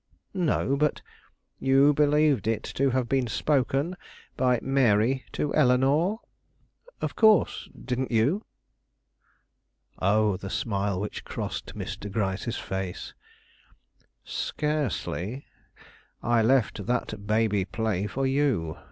[0.33, 1.03] "No, but"
[1.69, 3.95] "You believed it to have been spoken
[4.35, 6.21] by Mary to Eleanore?"
[7.01, 8.43] "Of course; didn't you?"
[9.99, 12.11] Oh, the smile which crossed Mr.
[12.11, 13.13] Gryce's face!
[14.23, 15.45] "Scarcely.
[16.23, 18.79] I left that baby play for you.